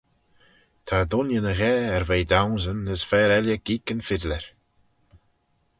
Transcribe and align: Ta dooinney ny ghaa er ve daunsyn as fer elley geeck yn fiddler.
Ta 0.87 0.97
dooinney 1.09 1.41
ny 1.43 1.53
ghaa 1.59 1.81
er 1.95 2.03
ve 2.09 2.17
daunsyn 2.31 2.79
as 2.93 3.01
fer 3.09 3.29
elley 3.37 3.61
geeck 3.65 3.89
yn 3.93 4.05
fiddler. 4.07 4.43